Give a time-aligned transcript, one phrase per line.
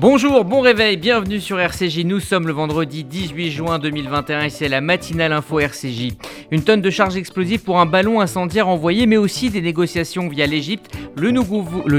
[0.00, 2.04] Bonjour, bon réveil, bienvenue sur RCJ.
[2.04, 6.12] Nous sommes le vendredi 18 juin 2021 et c'est la matinale info RCJ.
[6.52, 10.46] Une tonne de charges explosives pour un ballon incendiaire envoyé, mais aussi des négociations via
[10.46, 10.96] l'Égypte.
[11.16, 11.30] Le,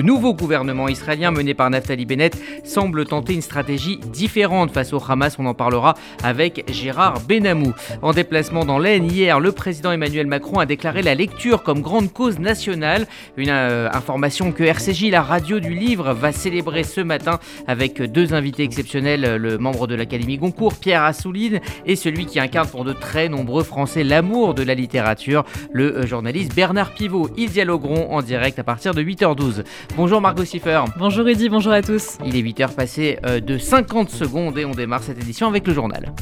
[0.02, 5.36] nouveau gouvernement israélien mené par Naftali Bennett semble tenter une stratégie différente face au Hamas.
[5.38, 7.74] On en parlera avec Gérard Benamou.
[8.02, 12.14] En déplacement dans l'Aisne hier, le président Emmanuel Macron a déclaré la lecture comme grande
[12.14, 13.08] cause nationale.
[13.36, 18.34] Une euh, information que RCJ, la radio du livre, va célébrer ce matin avec deux
[18.34, 22.94] invités exceptionnels, le membre de l'Académie Goncourt, Pierre Assouline, et celui qui incarne pour de
[22.94, 27.30] très nombreux Français l'amour de la littérature, le journaliste Bernard Pivot.
[27.38, 29.64] Ils dialogueront en direct à partir de 8h12.
[29.96, 30.82] Bonjour Margot Siffer.
[30.98, 32.18] Bonjour Rudy, bonjour à tous.
[32.26, 35.74] Il est 8h passé euh, de 50 secondes et on démarre cette édition avec le
[35.74, 36.14] journal.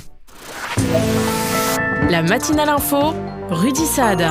[2.09, 3.13] La matinale info,
[3.49, 4.23] Rudy Saad.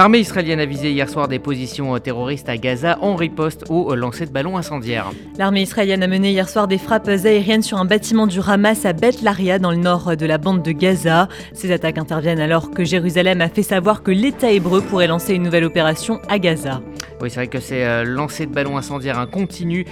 [0.00, 3.96] L'armée israélienne a visé hier soir des positions terroristes à Gaza en riposte au euh,
[3.96, 5.10] lancer de ballons incendiaires.
[5.36, 8.94] L'armée israélienne a mené hier soir des frappes aériennes sur un bâtiment du Hamas à
[8.94, 11.28] Beth Laria dans le nord de la bande de Gaza.
[11.52, 15.42] Ces attaques interviennent alors que Jérusalem a fait savoir que l'État hébreu pourrait lancer une
[15.42, 16.80] nouvelle opération à Gaza.
[17.20, 19.84] Oui, c'est vrai que c'est euh, de ballons incendiaires un continu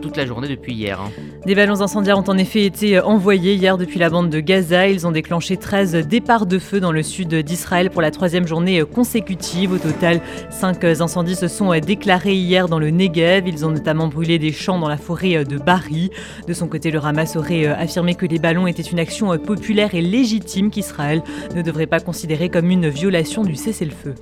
[0.00, 1.00] toute la journée depuis hier.
[1.00, 1.10] Hein.
[1.46, 4.88] Des ballons incendiaires ont en effet été envoyés hier depuis la bande de Gaza.
[4.88, 8.82] Ils ont déclenché 13 départs de feu dans le sud d'Israël pour la troisième journée
[8.82, 9.72] consécutive.
[9.72, 13.46] Au total, cinq incendies se sont déclarés hier dans le Negev.
[13.46, 16.10] Ils ont notamment brûlé des champs dans la forêt de Bari.
[16.48, 20.02] De son côté, le Hamas aurait affirmé que les ballons étaient une action populaire et
[20.02, 21.22] légitime qu'Israël
[21.54, 24.14] ne devrait pas considérer comme une violation du cessez-le-feu.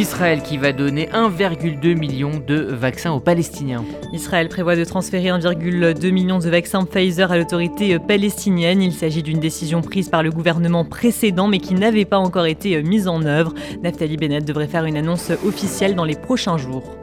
[0.00, 3.84] Israël qui va donner 1,2 million de vaccins aux Palestiniens.
[4.14, 8.80] Israël prévoit de transférer 1,2 million de vaccins Pfizer à l'autorité palestinienne.
[8.80, 12.82] Il s'agit d'une décision prise par le gouvernement précédent mais qui n'avait pas encore été
[12.82, 13.52] mise en œuvre.
[13.82, 16.99] Naftali Bennett devrait faire une annonce officielle dans les prochains jours.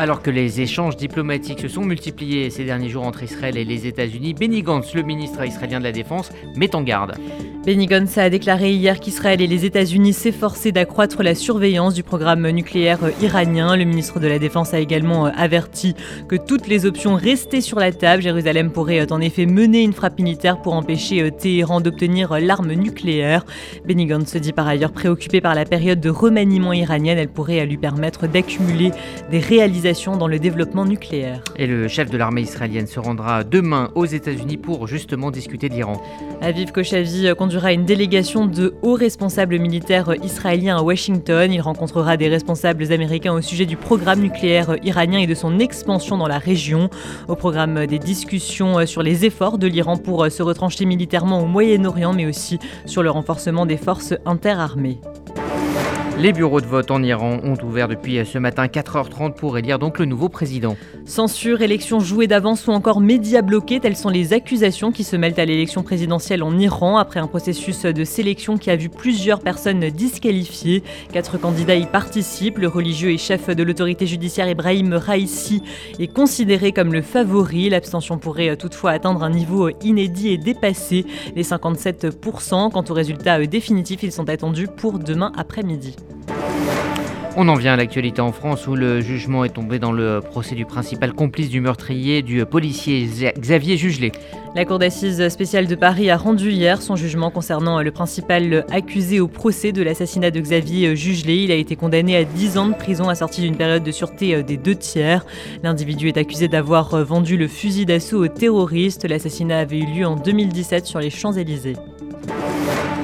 [0.00, 3.88] Alors que les échanges diplomatiques se sont multipliés ces derniers jours entre Israël et les
[3.88, 7.16] États-Unis, Benny Gantz, le ministre israélien de la Défense, met en garde.
[7.66, 12.48] Benny Gantz a déclaré hier qu'Israël et les États-Unis s'efforçaient d'accroître la surveillance du programme
[12.48, 13.76] nucléaire iranien.
[13.76, 15.96] Le ministre de la Défense a également averti
[16.28, 18.22] que toutes les options restaient sur la table.
[18.22, 23.44] Jérusalem pourrait en effet mener une frappe militaire pour empêcher Téhéran d'obtenir l'arme nucléaire.
[23.84, 27.18] Benny Gantz se dit par ailleurs préoccupé par la période de remaniement iranienne.
[27.18, 28.92] Elle pourrait lui permettre d'accumuler
[29.32, 29.87] des réalisations
[30.18, 31.42] dans le développement nucléaire.
[31.56, 36.02] Et le chef de l'armée israélienne se rendra demain aux États-Unis pour justement discuter d'Iran.
[36.42, 41.50] Aviv Kochavi conduira une délégation de hauts responsables militaires israéliens à Washington.
[41.50, 46.18] Il rencontrera des responsables américains au sujet du programme nucléaire iranien et de son expansion
[46.18, 46.90] dans la région.
[47.26, 52.12] Au programme des discussions sur les efforts de l'Iran pour se retrancher militairement au Moyen-Orient,
[52.12, 55.00] mais aussi sur le renforcement des forces interarmées.
[56.20, 60.00] Les bureaux de vote en Iran ont ouvert depuis ce matin 4h30 pour élire donc
[60.00, 60.76] le nouveau président.
[61.04, 65.38] Censure, élections jouées d'avance ou encore médias bloqués, telles sont les accusations qui se mêlent
[65.38, 69.90] à l'élection présidentielle en Iran après un processus de sélection qui a vu plusieurs personnes
[69.90, 70.82] disqualifiées.
[71.12, 72.58] Quatre candidats y participent.
[72.58, 75.62] Le religieux et chef de l'autorité judiciaire Ibrahim Raisi
[76.00, 77.70] est considéré comme le favori.
[77.70, 81.06] L'abstention pourrait toutefois atteindre un niveau inédit et dépasser
[81.36, 82.72] les 57%.
[82.72, 85.94] Quant aux résultats définitifs, ils sont attendus pour demain après-midi.
[87.40, 90.56] On en vient à l'actualité en France où le jugement est tombé dans le procès
[90.56, 93.08] du principal complice du meurtrier du policier
[93.38, 94.10] Xavier Jugelet.
[94.56, 99.20] La Cour d'assises spéciale de Paris a rendu hier son jugement concernant le principal accusé
[99.20, 101.44] au procès de l'assassinat de Xavier Jugelet.
[101.44, 104.56] Il a été condamné à 10 ans de prison assorti d'une période de sûreté des
[104.56, 105.24] deux tiers.
[105.62, 109.04] L'individu est accusé d'avoir vendu le fusil d'assaut aux terroristes.
[109.04, 111.76] L'assassinat avait eu lieu en 2017 sur les Champs-Élysées.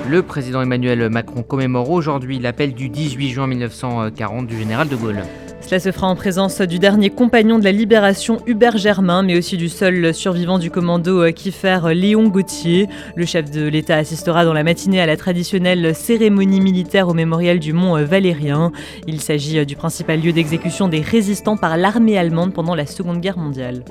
[0.06, 5.22] Le président Emmanuel Macron commémore aujourd'hui l'appel du 18 juin 1940 du général de Gaulle.
[5.62, 9.56] Cela se fera en présence du dernier compagnon de la libération Hubert Germain, mais aussi
[9.56, 12.86] du seul survivant du commando Kiefer Léon Gauthier.
[13.16, 17.58] Le chef de l'État assistera dans la matinée à la traditionnelle cérémonie militaire au mémorial
[17.58, 18.72] du Mont Valérien.
[19.06, 23.38] Il s'agit du principal lieu d'exécution des résistants par l'armée allemande pendant la Seconde Guerre
[23.38, 23.84] mondiale.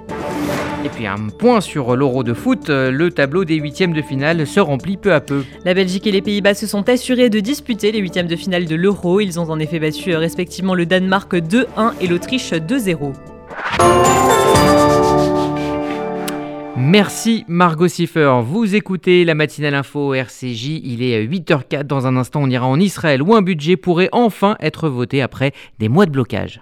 [0.85, 4.59] Et puis un point sur l'euro de foot, le tableau des huitièmes de finale se
[4.59, 5.43] remplit peu à peu.
[5.63, 8.75] La Belgique et les Pays-Bas se sont assurés de disputer les huitièmes de finale de
[8.75, 9.21] l'euro.
[9.21, 11.65] Ils ont en effet battu respectivement le Danemark 2-1
[12.01, 13.13] et l'Autriche 2-0.
[16.75, 18.41] Merci Margot Siffer.
[18.43, 20.81] Vous écoutez la matinale info RCJ.
[20.83, 21.83] Il est 8h04.
[21.83, 25.53] Dans un instant, on ira en Israël où un budget pourrait enfin être voté après
[25.79, 26.61] des mois de blocage.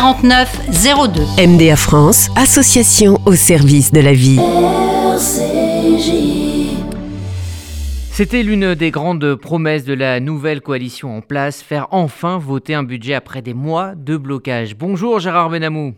[0.01, 0.61] 49
[1.37, 1.45] 02.
[1.45, 4.39] MDA France, association au service de la vie.
[8.11, 12.81] C'était l'une des grandes promesses de la nouvelle coalition en place, faire enfin voter un
[12.81, 14.75] budget après des mois de blocage.
[14.75, 15.93] Bonjour Gérard Benamou.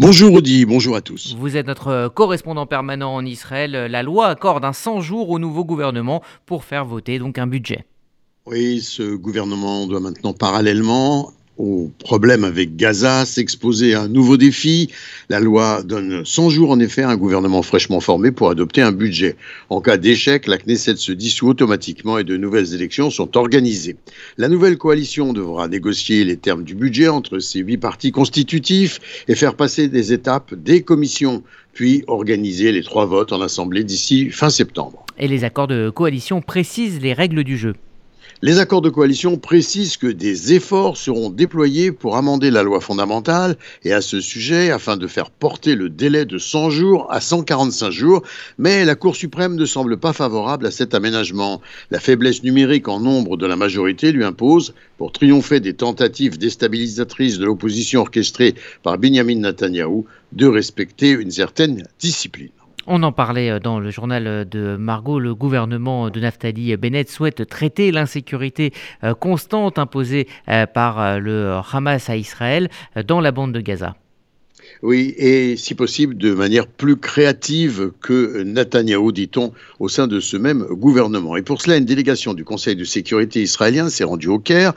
[0.00, 1.36] Bonjour Audi, bonjour à tous.
[1.38, 3.70] Vous êtes notre correspondant permanent en Israël.
[3.88, 7.84] La loi accorde un 100 jours au nouveau gouvernement pour faire voter donc un budget.
[8.46, 14.90] Oui, ce gouvernement doit maintenant parallèlement au problème avec Gaza, s'exposer à un nouveau défi.
[15.28, 18.92] La loi donne 100 jours en effet à un gouvernement fraîchement formé pour adopter un
[18.92, 19.36] budget.
[19.70, 23.96] En cas d'échec, la Knesset se dissout automatiquement et de nouvelles élections sont organisées.
[24.36, 29.34] La nouvelle coalition devra négocier les termes du budget entre ces huit partis constitutifs et
[29.34, 31.42] faire passer des étapes des commissions,
[31.72, 35.04] puis organiser les trois votes en Assemblée d'ici fin septembre.
[35.18, 37.74] Et les accords de coalition précisent les règles du jeu.
[38.46, 43.56] Les accords de coalition précisent que des efforts seront déployés pour amender la loi fondamentale
[43.84, 47.90] et à ce sujet, afin de faire porter le délai de 100 jours à 145
[47.90, 48.22] jours,
[48.58, 51.62] mais la Cour suprême ne semble pas favorable à cet aménagement.
[51.90, 57.38] La faiblesse numérique en nombre de la majorité lui impose, pour triompher des tentatives déstabilisatrices
[57.38, 62.50] de l'opposition orchestrée par Benjamin Netanyahou, de respecter une certaine discipline.
[62.86, 65.18] On en parlait dans le journal de Margot.
[65.18, 68.72] Le gouvernement de Naftali Bennett souhaite traiter l'insécurité
[69.20, 70.28] constante imposée
[70.74, 72.68] par le Hamas à Israël
[73.06, 73.96] dans la bande de Gaza.
[74.82, 80.36] Oui, et si possible de manière plus créative que Netanyahou, dit-on, au sein de ce
[80.36, 81.36] même gouvernement.
[81.36, 84.74] Et pour cela, une délégation du Conseil de sécurité israélien s'est rendue au Caire.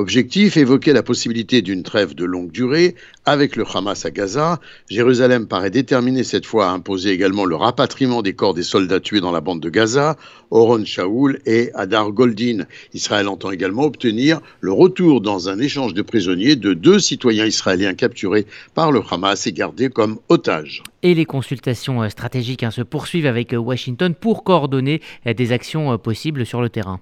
[0.00, 4.60] Objectif, évoquer la possibilité d'une trêve de longue durée avec le Hamas à Gaza.
[4.88, 9.20] Jérusalem paraît déterminée cette fois à imposer également le rapatriement des corps des soldats tués
[9.20, 10.16] dans la bande de Gaza,
[10.52, 12.66] Oron Shaoul et Adar Goldin.
[12.94, 17.94] Israël entend également obtenir le retour dans un échange de prisonniers de deux citoyens israéliens
[17.94, 20.84] capturés par le Hamas et gardés comme otages.
[21.02, 26.62] Et les consultations stratégiques hein, se poursuivent avec Washington pour coordonner des actions possibles sur
[26.62, 27.00] le terrain.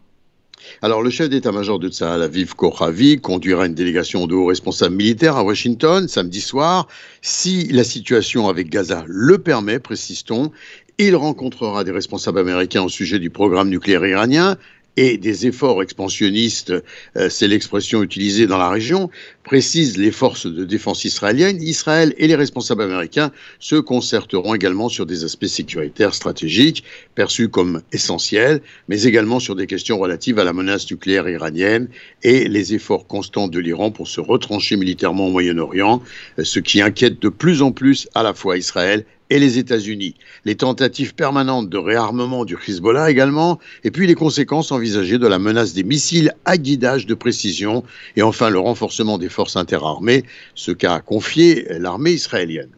[0.83, 5.37] Alors, le chef d'état-major de Tsahal, Aviv Kochavi, conduira une délégation de hauts responsables militaires
[5.37, 6.89] à Washington samedi soir.
[7.23, 10.51] Si la situation avec Gaza le permet, précise-t-on,
[10.99, 14.57] il rencontrera des responsables américains au sujet du programme nucléaire iranien
[14.97, 16.73] et des efforts expansionnistes,
[17.17, 19.11] euh, c'est l'expression utilisée dans la région,
[19.45, 21.63] précisent les forces de défense israéliennes.
[21.63, 26.85] Israël et les responsables américains se concerteront également sur des aspects sécuritaires stratégiques
[27.15, 31.89] perçus comme essentiels, mais également sur des questions relatives à la menace nucléaire iranienne
[32.23, 36.03] et les efforts constants de l'Iran pour se retrancher militairement au Moyen-Orient,
[36.43, 40.15] ce qui inquiète de plus en plus à la fois Israël et les États-Unis,
[40.45, 45.39] les tentatives permanentes de réarmement du Hezbollah également, et puis les conséquences envisagées de la
[45.39, 47.85] menace des missiles à guidage de précision,
[48.17, 52.71] et enfin le renforcement des forces interarmées, ce qu'a confié l'armée israélienne.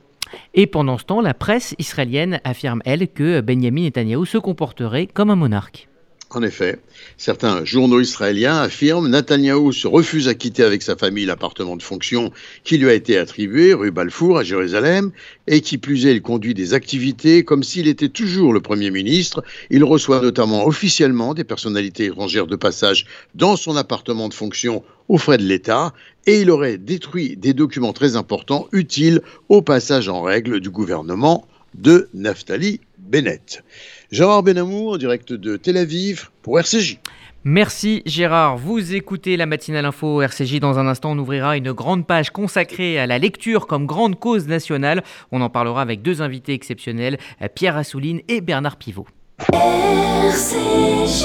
[0.54, 5.30] Et pendant ce temps, la presse israélienne affirme, elle, que Benjamin Netanyahu se comporterait comme
[5.30, 5.88] un monarque.
[6.30, 6.78] En effet,
[7.16, 12.32] certains journaux israéliens affirment Netanyahou se refuse à quitter avec sa famille l'appartement de fonction
[12.64, 15.10] qui lui a été attribué rue Balfour à Jérusalem
[15.46, 19.42] et qui plus est, il conduit des activités comme s'il était toujours le Premier ministre.
[19.70, 25.16] Il reçoit notamment officiellement des personnalités étrangères de passage dans son appartement de fonction aux
[25.16, 25.94] frais de l'État
[26.26, 31.48] et il aurait détruit des documents très importants utiles au passage en règle du gouvernement
[31.74, 33.64] de Naftali Bennett.
[34.12, 36.98] Gérard Benamou en direct de Tel Aviv pour RCJ.
[37.44, 38.58] Merci Gérard.
[38.58, 40.60] Vous écoutez la matinale info RCJ.
[40.60, 44.48] Dans un instant, on ouvrira une grande page consacrée à la lecture comme grande cause
[44.48, 45.02] nationale.
[45.32, 47.18] On en parlera avec deux invités exceptionnels,
[47.54, 49.06] Pierre Assouline et Bernard Pivot.
[49.52, 51.24] RCJ.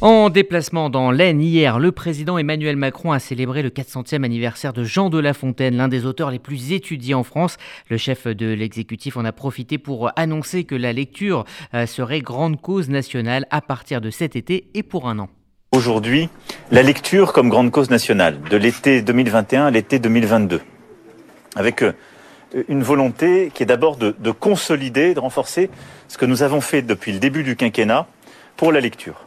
[0.00, 4.84] en déplacement dans l'Aisne hier, le président Emmanuel Macron a célébré le 400e anniversaire de
[4.84, 7.58] Jean de La Fontaine, l'un des auteurs les plus étudiés en France.
[7.90, 11.44] Le chef de l'exécutif en a profité pour annoncer que la lecture
[11.74, 15.28] euh, serait grande cause nationale à partir de cet été et pour un an.
[15.72, 16.30] Aujourd'hui,
[16.70, 20.62] la lecture comme grande cause nationale, de l'été 2021 à l'été 2022,
[21.54, 21.92] avec euh,
[22.68, 25.70] une volonté qui est d'abord de, consolider, de renforcer
[26.08, 28.06] ce que nous avons fait depuis le début du quinquennat
[28.56, 29.24] pour la lecture.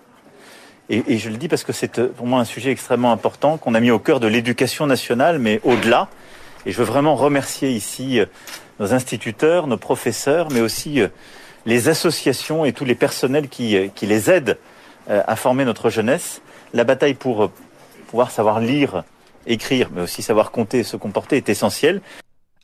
[0.89, 3.75] Et, je le dis parce que c'est euh, pour moi un sujet extrêmement important qu'on
[3.75, 6.09] a mis au cœur de l'éducation nationale, mais au-delà.
[6.65, 8.25] Et je veux vraiment remercier ici euh,
[8.81, 11.07] nos instituteurs, nos professeurs, mais aussi euh,
[11.65, 14.57] les associations et tous les personnels qui, qui les aident
[15.07, 16.41] à former notre jeunesse.
[16.73, 17.51] La bataille pour
[18.07, 19.03] pouvoir savoir lire,
[19.45, 22.01] écrire, mais aussi savoir compter et se comporter est essentielle.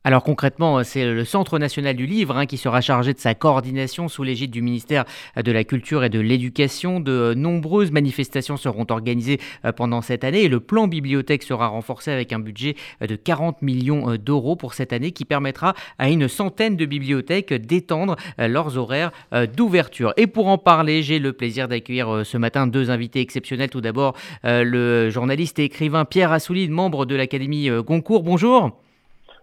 [0.07, 4.07] Alors concrètement, c'est le Centre national du livre hein, qui sera chargé de sa coordination
[4.07, 5.03] sous l'égide du ministère
[5.35, 7.01] de la Culture et de l'Éducation.
[7.01, 12.09] De nombreuses manifestations seront organisées euh, pendant cette année et le plan bibliothèque sera renforcé
[12.09, 16.09] avec un budget euh, de 40 millions euh, d'euros pour cette année qui permettra à
[16.09, 19.11] une centaine de bibliothèques d'étendre leurs horaires
[19.57, 20.13] d'ouverture.
[20.15, 23.69] Et pour en parler, j'ai le plaisir d'accueillir ce matin deux invités exceptionnels.
[23.69, 28.23] Tout d'abord, le journaliste et écrivain Pierre Assouline, membre de l'Académie Goncourt.
[28.23, 28.86] Bonjour.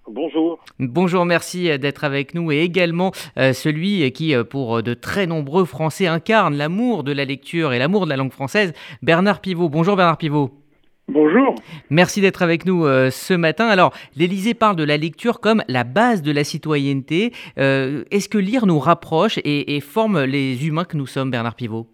[0.06, 0.62] Bonjour.
[0.78, 5.64] Bonjour, merci d'être avec nous et également euh, celui qui, euh, pour de très nombreux
[5.64, 9.70] Français, incarne l'amour de la lecture et l'amour de la langue française, Bernard Pivot.
[9.70, 10.50] Bonjour Bernard Pivot.
[11.08, 11.54] Bonjour.
[11.88, 13.66] Merci d'être avec nous euh, ce matin.
[13.66, 17.32] Alors, l'Élysée parle de la lecture comme la base de la citoyenneté.
[17.56, 21.86] Est-ce que lire nous rapproche et, forme les humains que nous sommes, Bernard Pivot?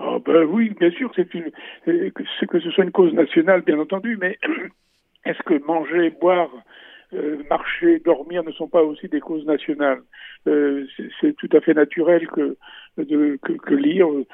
[0.00, 4.38] Oh ben Oui, bien sûr, c'est que ce soit une cause nationale, bien entendu, mais
[5.26, 6.50] est-ce que manger, boire,
[7.14, 10.02] euh, marcher, dormir ne sont pas aussi des causes nationales
[10.48, 10.86] euh,
[11.20, 12.56] C'est tout à fait naturel que,
[12.96, 14.08] que, lire.
[14.08, 14.24] Euh,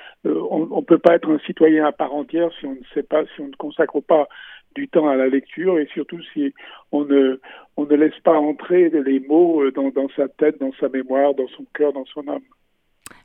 [0.50, 3.24] on ne peut pas être un citoyen à part entière si on ne sait pas,
[3.34, 4.26] si on ne consacre pas
[4.74, 6.54] du temps à la lecture et surtout si
[6.92, 7.40] on ne,
[7.76, 11.48] on ne laisse pas entrer les mots dans, dans sa tête, dans sa mémoire, dans
[11.48, 12.42] son cœur, dans son âme.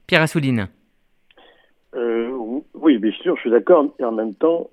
[0.08, 0.68] Pierre Assouline.
[1.94, 3.94] oui, bien sûr, je suis d'accord.
[4.00, 4.70] Et en même temps,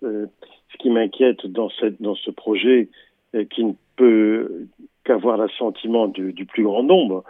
[0.75, 2.89] ce qui m'inquiète dans, ce projet,
[3.35, 4.67] euh, qui ne peut
[5.05, 7.25] qu'avoir l'assentiment du, plus grand nombre,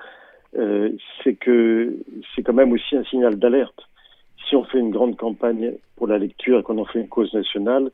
[0.56, 0.90] euh,
[1.22, 1.96] c'est que
[2.34, 3.88] c'est quand même aussi un signal d'alerte.
[4.48, 7.32] Si on fait une grande campagne pour la lecture et qu'on en fait une cause
[7.34, 7.90] nationale,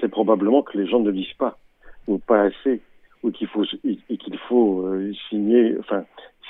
[0.00, 1.58] c'est probablement que les gens ne lisent pas
[2.06, 2.80] ou pas assez,
[3.22, 5.74] ou qu'il faut et qu'il faut euh, signaler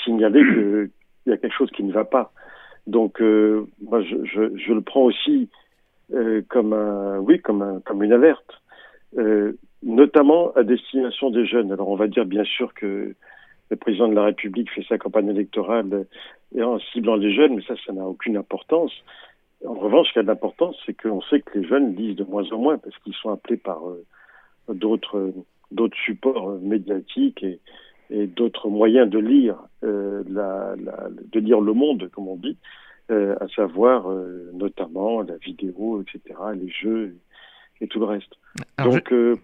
[0.04, 0.90] qu'il
[1.26, 2.32] y a quelque chose qui ne va pas.
[2.86, 5.48] Donc moi je, le prends aussi
[6.14, 8.62] euh, comme un, oui, comme un, comme une alerte,
[9.18, 11.72] euh, notamment à destination des jeunes.
[11.72, 13.14] Alors on va dire bien sûr que
[13.70, 16.06] le président de la République fait sa campagne électorale
[16.56, 18.92] en ciblant les jeunes, mais ça, ça n'a aucune importance.
[19.66, 22.24] En revanche, ce qui a de l'importance, c'est qu'on sait que les jeunes lisent de
[22.24, 24.04] moins en moins parce qu'ils sont appelés par euh,
[24.68, 25.32] d'autres
[25.72, 27.58] d'autres supports médiatiques et,
[28.10, 32.56] et d'autres moyens de lire euh, la, la, de lire le monde, comme on dit.
[33.08, 37.14] Euh, à savoir euh, notamment la vidéo, etc., les jeux
[37.80, 38.32] et tout le reste.
[38.82, 39.36] Donc, euh,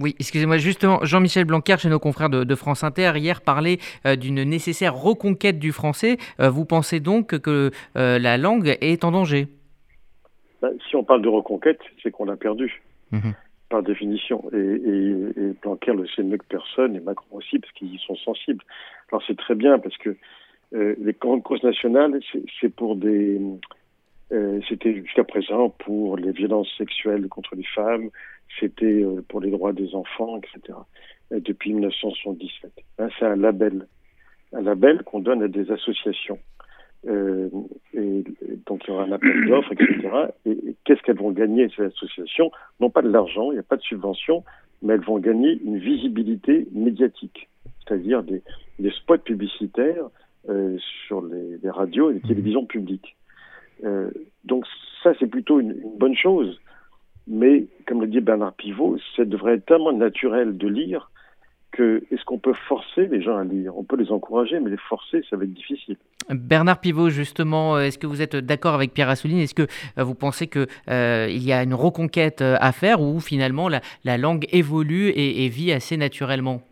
[0.00, 3.78] oui, excusez-moi, justement, Jean-Michel Blanquer, chez nos confrères de, France Inter, hier parlait
[4.18, 6.16] d'une nécessaire reconquête du français.
[6.40, 9.46] vous pensez donc que la langue est en danger?
[10.60, 12.82] Ben, Si on parle de reconquête, c'est qu'on l'a perdu.
[13.12, 13.34] Mhm.
[13.70, 14.44] par définition.
[14.52, 15.10] Et, et,
[15.40, 18.64] et Blanquer le sait mieux que personne, et Macron aussi, parce qu'ils y sont sensibles.
[19.12, 20.16] Alors c'est très bien, parce que
[20.98, 23.40] les grandes causes nationales, c'est- c'est pour des...
[24.32, 28.10] euh, c'était jusqu'à présent pour les violences sexuelles contre les femmes,
[28.60, 30.78] c'était euh, pour les droits des enfants, etc.
[31.32, 32.70] euh, depuis 1977.
[32.98, 33.86] Hein, c'est un label,
[34.52, 36.38] un label qu'on donne à des associations.
[37.06, 37.48] Euh,
[37.94, 40.08] et, et donc il y aura un appel d'offres, etc.
[40.44, 42.50] Et, et qu'est-ce qu'elles vont gagner ces associations?
[42.80, 44.42] Non pas de l'argent, il n'y a pas de subvention,
[44.82, 47.48] mais elles vont gagner une visibilité médiatique,
[47.86, 48.42] c'est-à-dire des,
[48.78, 50.08] des spots publicitaires
[50.48, 50.76] euh,
[51.06, 53.16] sur les, les radios et les télévisions publiques.
[53.84, 54.10] Euh,
[54.44, 54.64] donc
[55.02, 56.60] ça c'est plutôt une, une bonne chose.
[57.26, 61.10] Mais comme le dit Bernard Pivot, ça devrait être tellement naturel de lire
[61.72, 63.76] que est-ce qu'on peut forcer les gens à lire?
[63.76, 65.96] On peut les encourager, mais les forcer, ça va être difficile.
[66.30, 69.38] Bernard Pivot, justement, euh, est-ce que vous êtes d'accord avec Pierre Assouline?
[69.38, 69.66] Est-ce que
[70.00, 74.46] vous pensez qu'il euh, y a une reconquête à faire ou finalement la, la langue
[74.52, 76.62] évolue et, et vit assez naturellement?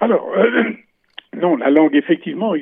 [0.00, 0.72] Alors, euh,
[1.36, 2.54] non, la langue, effectivement,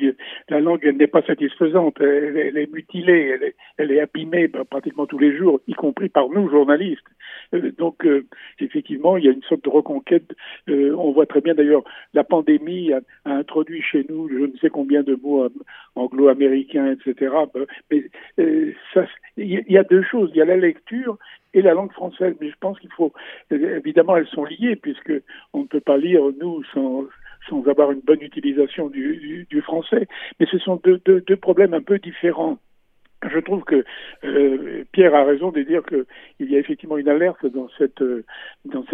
[0.47, 1.99] la langue elle n'est pas satisfaisante.
[2.01, 3.35] Elle, est mutilée,
[3.77, 7.05] elle est, abîmée par- pratiquement tous les jours, y compris par nous, journalistes.
[7.55, 8.27] Euh, donc, euh,
[8.59, 10.31] effectivement, il y a une sorte de reconquête.
[10.69, 11.83] Euh, on voit très bien, d'ailleurs,
[12.13, 15.49] la pandémie a, introduit chez nous je ne sais combien de mots euh,
[15.95, 17.33] anglo-américains, etc.
[17.55, 18.03] Euh, Mais
[18.39, 18.73] euh,
[19.37, 20.29] il y, y a deux choses.
[20.35, 21.17] Il y a la lecture
[21.55, 22.35] et la langue française.
[22.39, 23.13] Mais je pense qu'il faut,
[23.49, 25.13] évidemment, elles sont liées puisque
[25.53, 27.05] on ne peut pas lire nous sans
[27.47, 30.07] sans avoir une bonne utilisation du, français.
[30.39, 32.57] Mais ce sont deux, problèmes un peu différents.
[33.29, 33.83] Je trouve que
[34.23, 36.05] euh, Pierre a raison de dire que
[36.39, 38.23] il y a effectivement une alerte dans cette euh,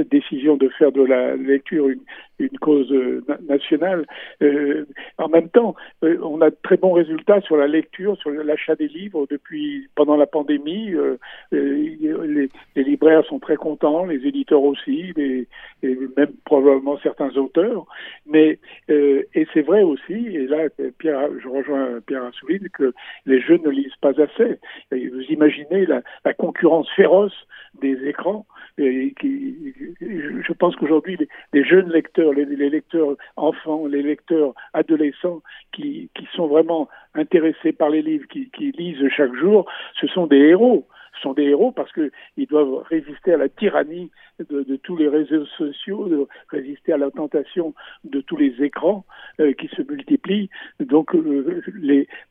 [0.10, 1.90] décision de faire de la lecture
[2.40, 4.08] une, cause euh, na- nationale.
[5.20, 8.88] En même temps, on a de très bons résultats sur la lecture, sur l'achat des
[8.88, 10.96] livres depuis pendant la pandémie.
[11.52, 15.48] Les, libraires sont très contents, les éditeurs aussi, et
[16.18, 17.86] même probablement certains auteurs.
[18.27, 20.67] Mais euh, et c'est vrai aussi, et là
[20.98, 22.94] Pierre, je rejoins Pierre Assouline que
[23.25, 24.60] les jeunes ne lisent pas assez.
[24.91, 27.36] Vous imaginez la, concurrence féroce
[27.82, 28.45] des écrans.
[28.78, 31.17] Je pense qu'aujourd'hui,
[31.54, 38.02] les, jeunes lecteurs, les, lecteurs enfants, les lecteurs adolescents qui, sont vraiment intéressés par les
[38.02, 39.65] livres, qui lisent chaque jour,
[40.02, 40.88] ce sont des héros.
[41.21, 46.28] Sont des héros parce qu'ils doivent résister à la tyrannie de, tous les réseaux sociaux,
[46.49, 47.73] résister à la tentation
[48.04, 49.06] de tous les écrans
[49.39, 50.49] euh, qui se multiplient.
[50.80, 51.62] Donc, euh,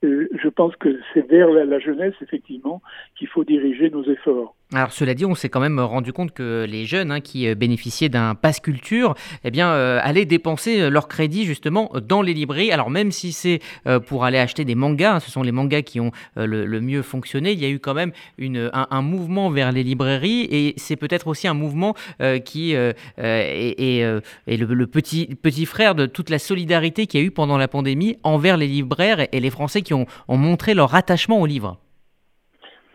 [0.04, 2.82] euh, je pense que c'est vers la jeunesse, effectivement,
[3.16, 4.54] qu'il faut diriger nos efforts.
[4.74, 7.54] Alors cela dit, on s'est quand même rendu compte que les jeunes hein, qui euh,
[7.54, 12.34] bénéficiaient d'un pass culture, eh bien, euh, allaient dépenser euh, leur crédit justement dans les
[12.34, 12.72] librairies.
[12.72, 15.82] Alors même si c'est euh, pour aller acheter des mangas, hein, ce sont les mangas
[15.82, 18.88] qui ont euh, le, le mieux fonctionné, il y a eu quand même une, un,
[18.90, 24.00] un mouvement vers les librairies et c'est peut-être aussi un mouvement euh, qui est, est,
[24.46, 27.58] est le, le petit, petit frère de toute la solidarité qu'il y a eu pendant
[27.58, 31.40] la pandémie envers les libraires et, et les Français qui ont, ont montré leur attachement
[31.40, 31.78] aux livres.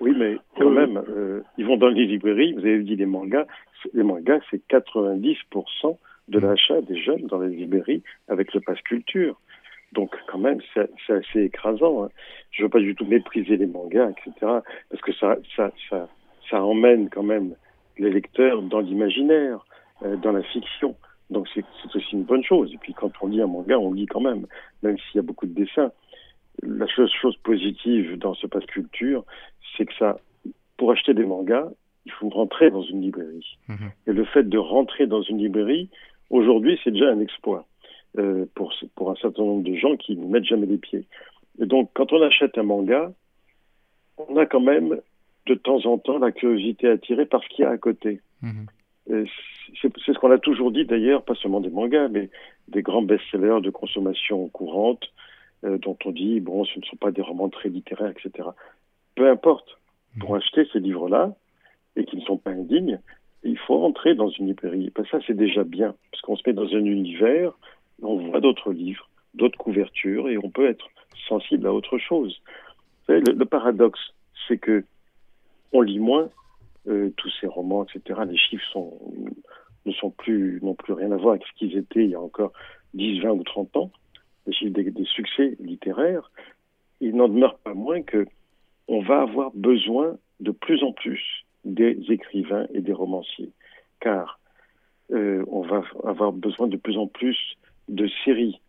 [0.01, 0.37] Oui, mais
[1.39, 3.45] euh, ils vont dans les librairies, vous avez dit les mangas,
[3.93, 5.97] les mangas, c'est 90%
[6.27, 9.39] de l'achat des jeunes dans les librairies avec le pass culture.
[9.93, 12.05] Donc quand même, c'est assez écrasant.
[12.05, 12.09] Hein.
[12.51, 14.33] Je veux pas du tout mépriser les mangas, etc.
[14.89, 16.07] Parce que ça, ça, ça,
[16.49, 17.55] ça emmène quand même
[17.97, 19.65] les lecteurs dans l'imaginaire,
[20.03, 20.95] euh, dans la fiction.
[21.29, 21.63] Donc c'est
[21.95, 22.71] aussi une bonne chose.
[22.73, 24.45] Et puis quand on lit un manga, on lit quand même,
[24.83, 25.91] même s'il y a beaucoup de dessins.
[26.61, 29.23] La chose, chose positive dans ce pass culture,
[29.75, 30.17] c'est que ça,
[30.79, 31.69] pour acheter des mangas,
[32.05, 33.57] il faut rentrer dans une librairie.
[34.07, 35.89] Et le fait de rentrer dans une librairie,
[36.29, 37.67] aujourd'hui, c'est déjà un exploit
[38.17, 41.05] euh, pour, pour un certain nombre de gens qui ne mettent jamais les pieds.
[41.61, 43.11] Et donc, quand on achète un manga,
[44.17, 45.01] on a quand même
[45.47, 48.21] de temps en temps la curiosité attirée par ce qu'il y a à côté.
[49.07, 52.29] C'est c'est ce qu'on a toujours dit d'ailleurs, pas seulement des mangas, mais
[52.69, 55.11] des grands best-sellers de consommation courante,
[55.65, 58.49] euh, dont on dit, bon, ce ne sont pas des romans très littéraires, etc.
[59.15, 59.79] Peu importe,
[60.19, 61.35] pour acheter ces livres-là,
[61.95, 62.99] et qui ne sont pas indignes,
[63.43, 64.91] il faut entrer dans une librairie.
[65.11, 67.57] Ça, c'est déjà bien, parce qu'on se met dans un univers,
[68.01, 70.87] on voit d'autres livres, d'autres couvertures, et on peut être
[71.27, 72.41] sensible à autre chose.
[73.07, 73.99] Le, paradoxe,
[74.47, 74.83] c'est que
[75.71, 76.29] on lit moins
[76.87, 78.21] euh, tous ces romans, etc.
[78.27, 78.91] Les chiffres
[79.85, 82.21] ne sont plus, n'ont plus rien à voir avec ce qu'ils étaient il y a
[82.21, 82.51] encore
[82.93, 83.91] 10, 20 ou 30 ans.
[84.45, 86.31] Les chiffres des succès littéraires,
[87.01, 88.27] il n'en demeure pas moins que
[88.89, 93.51] on va avoir besoin de plus en plus des écrivains et des romanciers,
[93.99, 94.39] car
[95.11, 97.37] euh, on va avoir besoin de plus en plus
[97.87, 98.59] de séries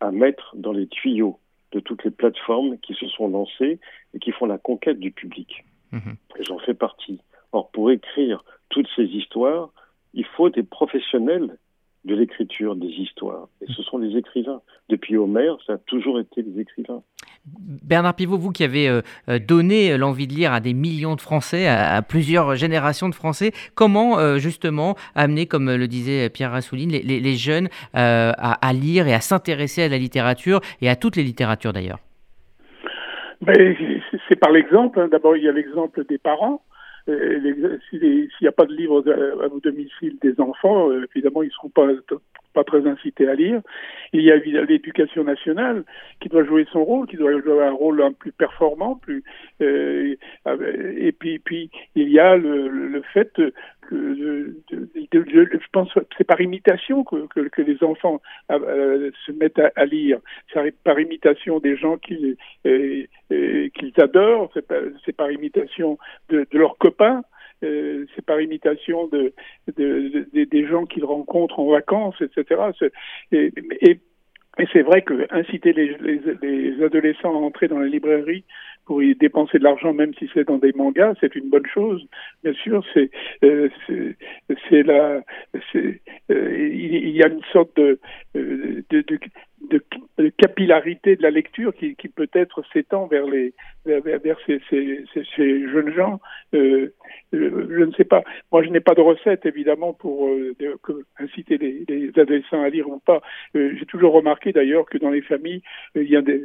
[0.00, 1.38] à mettre dans les tuyaux
[1.70, 3.78] de toutes les plateformes qui se sont lancées
[4.14, 5.64] et qui font la conquête du public.
[6.38, 7.20] Et j'en fais partie.
[7.52, 9.70] Or, pour écrire toutes ces histoires,
[10.14, 11.58] il faut des professionnels
[12.04, 13.48] de l'écriture des histoires.
[13.60, 14.60] Et ce sont les écrivains.
[14.88, 17.02] Depuis Homère, ça a toujours été les écrivains.
[17.44, 21.20] Bernard Pivot, vous qui avez euh, euh, donné l'envie de lire à des millions de
[21.20, 26.90] Français, à, plusieurs générations de Français, comment euh, justement amener, comme le disait Pierre Rassouline,
[26.90, 31.72] les, jeunes à, lire et à s'intéresser à la littérature et à toutes les littératures
[31.72, 31.98] d'ailleurs?
[33.40, 33.76] Ben,
[34.28, 35.00] C'est par l'exemple.
[35.00, 35.08] Hein.
[35.10, 36.62] D'abord, il y a l'exemple des parents.
[37.06, 39.04] S'il n'y a pas de livre
[39.42, 41.88] à vos domicile des enfants, évidemment, ils ne seront pas
[42.52, 43.60] pas très incité à lire.
[44.12, 45.84] Il y a l'éducation nationale
[46.20, 49.24] qui doit jouer son rôle, qui doit jouer un rôle un plus performant, plus
[49.62, 50.14] euh,
[50.96, 53.40] et puis puis il y a le fait
[53.90, 59.60] de, de, de, je pense que c'est par imitation que, les enfants euh, se mettent
[59.76, 60.18] à, lire.
[60.52, 66.78] C'est par imitation des gens qu'ils euh, euh qu'ils adorent, c'est par, imitation de, leurs
[66.78, 67.22] copains.
[67.64, 69.32] Euh, c'est par imitation de,
[69.76, 72.60] de, de des gens qu'ils rencontrent en vacances, etc.
[73.30, 74.00] Et,
[74.72, 75.96] c'est vrai que inciter les,
[76.42, 78.44] les, adolescents à entrer dans la librairie
[78.84, 82.04] pour y dépenser de l'argent, même si c'est dans des mangas, c'est une bonne chose.
[82.42, 83.10] Bien sûr, c'est
[83.44, 83.68] euh,
[84.68, 85.22] c'est la
[85.74, 85.94] euh,
[86.28, 87.98] il, y a une sorte de
[88.34, 89.18] de, de,
[89.70, 95.04] de, capillarité de la lecture qui, qui peut-être s'étend vers les vers, vers ces, ces,
[95.36, 96.20] ces, jeunes gens.
[96.54, 96.92] Euh,
[97.32, 98.22] je ne sais pas.
[98.52, 100.54] Moi, je n'ai pas de recette évidemment pour euh,
[101.18, 103.22] inciter les, les, adolescents à lire ou pas.
[103.56, 105.62] Euh, J'ai toujours remarqué d'ailleurs que dans les familles,
[105.94, 106.40] il y a des,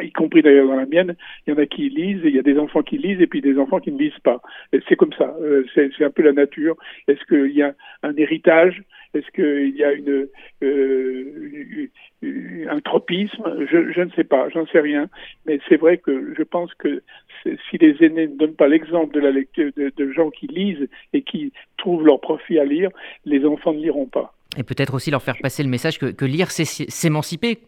[0.00, 1.16] y compris d'ailleurs dans la mienne,
[1.46, 3.40] il y en a qui lisent, il y a des enfants qui lisent et puis
[3.40, 4.40] des enfants qui ne lisent pas.
[4.88, 5.34] C'est comme ça.
[5.40, 6.76] Euh, c'est un peu la nature.
[7.08, 8.82] Est-ce qu'il y a un héritage
[9.14, 10.28] Est-ce qu'il y a une,
[10.62, 11.88] euh,
[12.68, 13.66] un tropisme?
[13.70, 15.08] Je, je, ne sais pas, j'en sais rien.
[15.46, 17.02] Mais c'est vrai que je pense que
[17.42, 20.88] si les aînés ne donnent pas l'exemple de la lecture de, de, gens qui lisent
[21.12, 22.90] et qui trouvent leur profit à lire,
[23.24, 24.34] les enfants ne liront pas.
[24.56, 27.58] Et peut-être aussi leur faire passer le message que, que lire, c'est s'émanciper?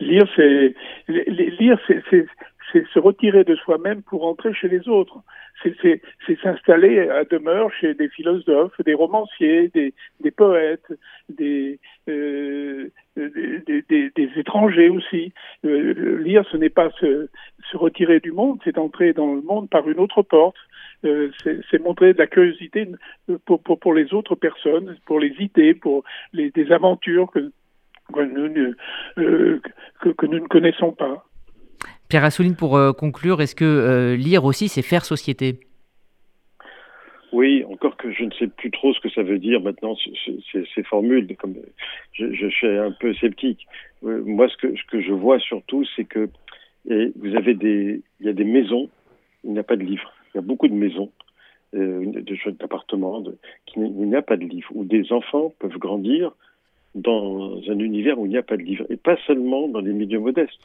[0.00, 0.74] Lire, c'est
[1.08, 2.26] lire, c'est
[2.72, 5.22] c'est se retirer de soi-même pour entrer chez les autres.
[5.62, 6.00] C'est
[6.42, 10.92] s'installer à demeure chez des philosophes, des romanciers, des, poètes,
[11.28, 15.32] des, euh, des, étrangers aussi.
[15.64, 17.28] Euh, lire, ce n'est pas se,
[17.74, 20.56] retirer du monde, c'est entrer dans le monde par une autre porte.
[21.04, 22.88] Euh, c'est montrer de la curiosité
[23.44, 27.50] pour, les autres personnes, pour les idées, pour les, des aventures euh,
[30.00, 31.24] que nous ne connaissons pas.
[32.12, 35.60] Pierre Assouline, pour euh, conclure, est-ce que euh, lire aussi, c'est faire société?
[37.32, 40.82] Oui, encore que je ne sais plus trop ce que ça veut dire maintenant, ces
[40.82, 41.54] formules, comme
[42.12, 43.66] je, suis un peu sceptique.
[44.04, 46.28] Euh, moi, ce que, ce que je vois surtout, c'est que
[46.84, 48.90] vous avez des, il y a des maisons,
[49.44, 50.12] il n'y a pas de livres.
[50.34, 51.10] Il y a beaucoup de maisons,
[51.74, 56.32] euh, qui il n'y a pas de livres, où des enfants peuvent grandir
[56.94, 59.94] dans un univers où il n'y a pas de livres, et pas seulement dans les
[59.94, 60.60] milieux modestes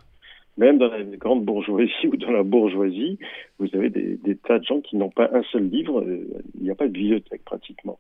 [0.58, 3.20] même dans la grande bourgeoisie ou dans la bourgeoisie,
[3.60, 6.02] vous avez des, tas de gens qui n'ont pas un seul livre.
[6.02, 8.00] Euh, il n'y a pas de bibliothèque pratiquement.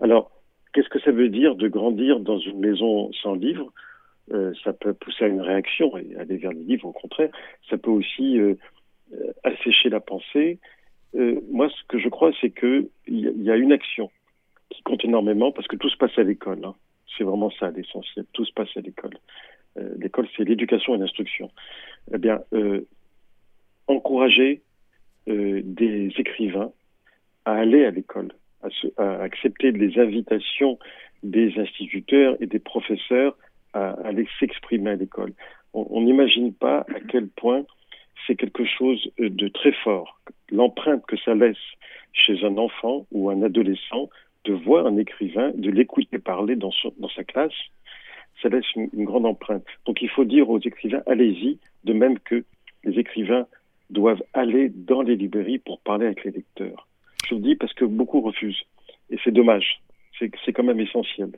[0.00, 0.30] Alors,
[0.72, 3.72] qu'est-ce que ça veut dire de grandir dans une maison sans livres
[4.32, 6.88] euh, Ça peut pousser à une réaction et aller vers les livres.
[6.88, 7.30] Au contraire,
[7.70, 8.54] ça peut aussi euh,
[9.44, 10.58] assécher la pensée.
[11.14, 14.10] Moi, ce que je crois, c'est que il y, a une action
[14.70, 16.64] qui compte énormément parce que tout se passe à l'école.
[16.64, 16.74] Hein.
[17.18, 18.24] C'est vraiment ça l'essentiel.
[18.32, 19.18] Tout se passe à l'école.
[19.78, 21.50] Euh, l'école, c'est l'éducation et l'instruction.
[22.12, 22.86] Eh bien, euh,
[23.86, 24.62] encourager
[25.28, 26.72] euh, des écrivains
[27.44, 28.32] à aller à l'école,
[28.96, 30.78] à, accepter les invitations
[31.22, 33.36] des instituteurs et des professeurs
[33.72, 35.32] à, aller s'exprimer à l'école.
[35.74, 37.64] On n'imagine pas à quel point
[38.26, 40.20] c'est quelque chose de très fort.
[40.50, 41.56] L'empreinte que ça laisse
[42.12, 44.10] chez un enfant ou un adolescent
[44.44, 46.72] de voir un écrivain, de l'écouter parler dans
[47.16, 47.54] sa classe,
[48.42, 49.64] ça laisse une, grande empreinte.
[49.86, 52.44] Donc il faut dire aux écrivains, allez-y, de même que
[52.84, 53.46] les écrivains
[53.90, 56.88] doivent aller dans les librairies pour parler avec les lecteurs.
[57.28, 58.62] Je le dis parce que beaucoup refusent.
[59.10, 59.80] Et c'est dommage.
[60.18, 61.30] C'est quand même essentiel.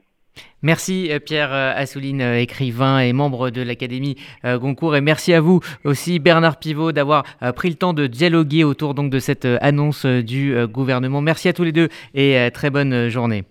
[0.63, 4.97] Merci euh, Pierre euh, Assouline, euh, écrivain et membre de l'Académie Goncourt.
[4.97, 9.11] Et merci à vous aussi Bernard Pivot d'avoir pris le temps de dialoguer autour donc,
[9.11, 11.21] de cette annonce du gouvernement.
[11.21, 13.45] Merci à tous les deux et très bonne journée.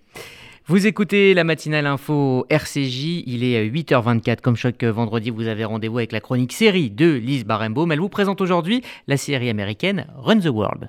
[0.66, 4.40] Vous écoutez la matinale info RCJ, il est 8h24.
[4.40, 7.92] Comme chaque vendredi, vous avez rendez-vous avec la chronique série de Lise Barembaum.
[7.92, 10.88] Elle vous présente aujourd'hui la série américaine Run the World.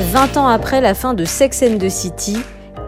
[0.12, 2.36] «20 ans après la fin de Sex and the City,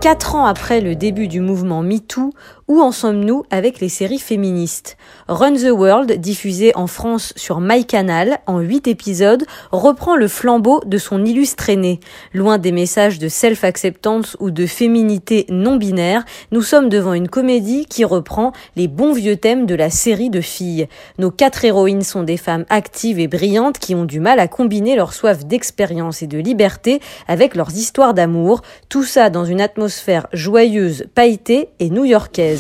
[0.01, 2.33] 4 ans après le début du mouvement MeToo,
[2.69, 4.99] Où en sommes-nous avec les séries féministes?
[5.27, 10.99] Run the World, diffusé en France sur MyCanal en 8 épisodes, reprend le flambeau de
[10.99, 11.99] son illustre aîné.
[12.35, 17.87] Loin des messages de self-acceptance ou de féminité non binaire, nous sommes devant une comédie
[17.87, 20.89] qui reprend les bons vieux thèmes de la série de filles.
[21.17, 24.95] Nos quatre héroïnes sont des femmes actives et brillantes qui ont du mal à combiner
[24.95, 30.27] leur soif d'expérience et de liberté avec leurs histoires d'amour, tout ça dans une atmosphère
[30.35, 32.58] joyeuse, pailletée et new-yorkaise.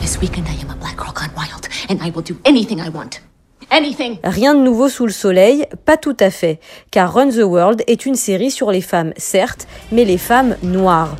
[0.00, 2.88] This weekend I am a black girl gone wild, and I will do anything I
[2.88, 3.20] want.
[3.70, 4.18] Anything.
[4.24, 6.58] Rien de nouveau sous le soleil, pas tout à fait,
[6.90, 11.14] car Run the World est une série sur les femmes, certes, mais les femmes noires.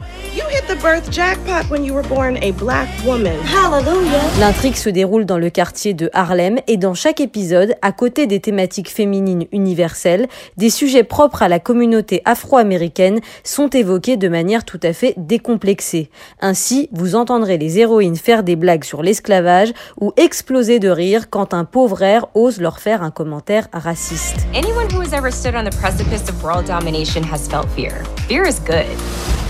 [0.69, 3.39] The birth jackpot when you were born a black woman.
[3.41, 4.21] Hallelujah.
[4.39, 8.39] L'intrigue se déroule dans le quartier de Harlem et dans chaque épisode, à côté des
[8.39, 10.29] thématiques féminines universelles,
[10.59, 16.11] des sujets propres à la communauté afro-américaine sont évoqués de manière tout à fait décomplexée.
[16.43, 21.55] Ainsi, vous entendrez les héroïnes faire des blagues sur l'esclavage ou exploser de rire quand
[21.55, 24.47] un pauvre air ose leur faire un commentaire raciste.
[24.55, 28.05] Anyone who has ever stood on the precipice of world domination has felt fear.
[28.29, 28.85] Fear is good.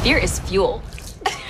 [0.04, 0.81] Fear is fuel.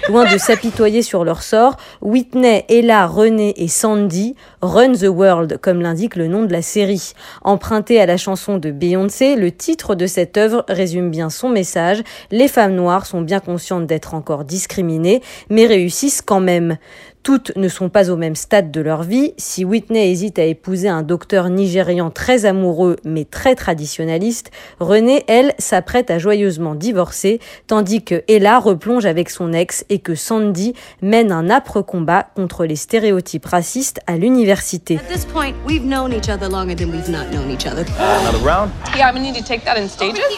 [0.08, 5.82] Loin de s'apitoyer sur leur sort, Whitney, Ella, René et Sandy Run the World, comme
[5.82, 7.12] l'indique le nom de la série.
[7.42, 12.02] Emprunté à la chanson de Beyoncé, le titre de cette œuvre résume bien son message.
[12.30, 16.78] Les femmes noires sont bien conscientes d'être encore discriminées, mais réussissent quand même.
[17.22, 19.34] Toutes ne sont pas au même stade de leur vie.
[19.36, 24.50] Si Whitney hésite à épouser un docteur nigérian très amoureux mais très traditionnaliste,
[24.80, 30.14] René, elle, s'apprête à joyeusement divorcer, tandis que Ella replonge avec son ex et que
[30.14, 34.98] Sandy mène un âpre combat contre les stéréotypes racistes à l'université.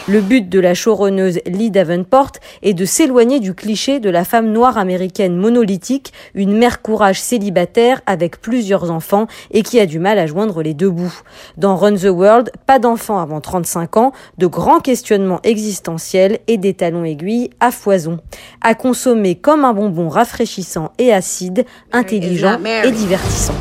[0.07, 4.51] Le but de la showrunneuse Lee Davenport est de s'éloigner du cliché de la femme
[4.51, 10.19] noire américaine monolithique, une mère courage célibataire avec plusieurs enfants et qui a du mal
[10.19, 11.21] à joindre les deux bouts.
[11.57, 16.73] Dans Run the World, pas d'enfants avant 35 ans, de grands questionnements existentiels et des
[16.73, 18.19] talons aiguilles à foison.
[18.61, 23.55] À consommer comme un bonbon rafraîchissant et acide, intelligent et divertissant.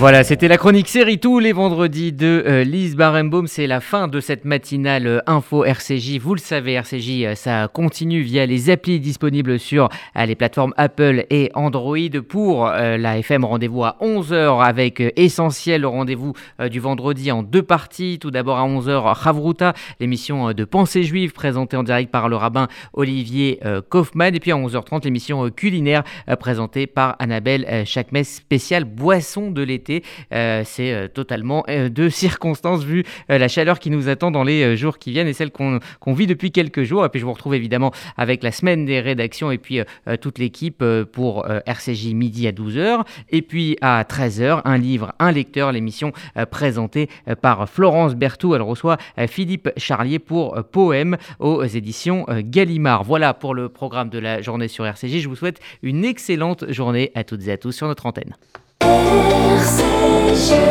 [0.00, 3.46] Voilà, c'était la chronique série tous les vendredis de euh, Lise Barenbaum.
[3.46, 6.16] C'est la fin de cette matinale euh, info RCJ.
[6.18, 11.26] Vous le savez, RCJ, euh, ça continue via les applis disponibles sur les plateformes Apple
[11.28, 11.98] et Android.
[12.26, 16.32] Pour la FM, rendez-vous à 11h avec Essentiel, rendez-vous
[16.70, 18.18] du vendredi en deux parties.
[18.18, 22.68] Tout d'abord à 11h, Chavruta, l'émission de pensée juive présentée en direct par le rabbin
[22.94, 24.34] Olivier Kaufmann.
[24.34, 26.04] Et puis à 11h30, l'émission culinaire
[26.38, 29.89] présentée par Annabelle Chakmes, spéciale boisson de l'été.
[30.32, 34.76] Euh, c'est euh, totalement euh, de circonstances vu la chaleur qui nous attend dans les
[34.76, 35.80] jours qui viennent et celle qu'on
[36.12, 37.04] vit depuis quelques jours.
[37.04, 39.80] Et puis je vous retrouve évidemment avec la semaine des rédactions et puis
[40.20, 43.04] toute l'équipe pour RCJ midi à 12h.
[43.30, 46.12] Et puis à 13h, un livre, un lecteur, l'émission
[46.50, 47.08] présentée
[47.40, 48.54] par Florence Berthoud.
[48.54, 48.98] Elle reçoit
[49.28, 53.04] Philippe Charlier pour Poème aux éditions Gallimard.
[53.04, 55.20] Voilà pour le programme de la journée sur RCJ.
[55.20, 58.34] Je vous souhaite une excellente journée à toutes et à tous sur notre antenne.
[58.82, 60.70] RCG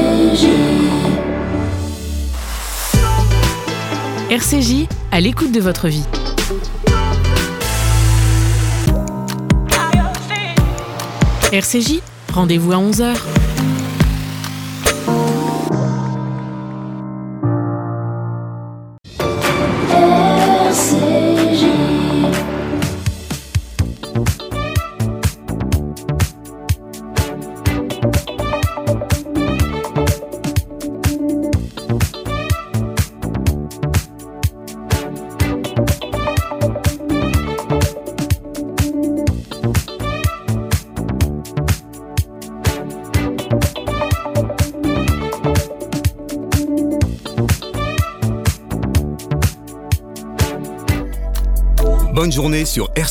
[4.31, 6.05] RCJ, à l'écoute de votre vie.
[11.51, 11.99] RCJ,
[12.31, 13.40] rendez-vous à 11h.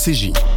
[0.01, 0.50] RCJ.